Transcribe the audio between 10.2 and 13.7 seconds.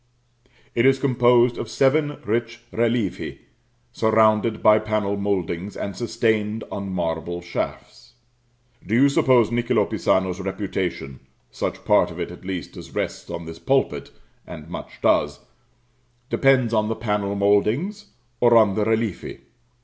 reputation such part of it at least as rests on this